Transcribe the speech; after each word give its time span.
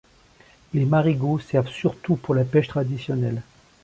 Les 0.73 0.83
marigots 0.85 1.37
servent 1.37 1.67
surtout 1.69 2.15
pour 2.15 2.33
la 2.33 2.43
pêche 2.43 2.67
traditionnelle. 2.69 3.43